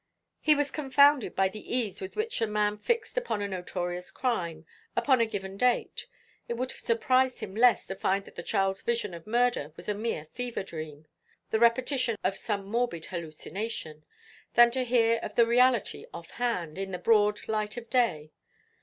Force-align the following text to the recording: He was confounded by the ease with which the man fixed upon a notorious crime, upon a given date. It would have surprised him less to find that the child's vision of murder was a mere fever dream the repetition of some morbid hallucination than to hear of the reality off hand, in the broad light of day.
He 0.39 0.55
was 0.55 0.71
confounded 0.71 1.35
by 1.35 1.47
the 1.47 1.77
ease 1.77 2.01
with 2.01 2.15
which 2.15 2.39
the 2.39 2.47
man 2.47 2.79
fixed 2.79 3.17
upon 3.19 3.39
a 3.39 3.47
notorious 3.47 4.09
crime, 4.09 4.65
upon 4.95 5.21
a 5.21 5.27
given 5.27 5.57
date. 5.57 6.07
It 6.47 6.55
would 6.55 6.71
have 6.71 6.79
surprised 6.79 7.37
him 7.39 7.53
less 7.53 7.85
to 7.85 7.93
find 7.93 8.25
that 8.25 8.33
the 8.33 8.41
child's 8.41 8.81
vision 8.81 9.13
of 9.13 9.27
murder 9.27 9.71
was 9.75 9.87
a 9.87 9.93
mere 9.93 10.25
fever 10.25 10.63
dream 10.63 11.05
the 11.51 11.59
repetition 11.59 12.17
of 12.23 12.35
some 12.35 12.65
morbid 12.65 13.05
hallucination 13.05 14.03
than 14.55 14.71
to 14.71 14.83
hear 14.83 15.19
of 15.21 15.35
the 15.35 15.45
reality 15.45 16.07
off 16.11 16.31
hand, 16.31 16.79
in 16.79 16.89
the 16.89 16.97
broad 16.97 17.47
light 17.47 17.77
of 17.77 17.87
day. 17.87 18.31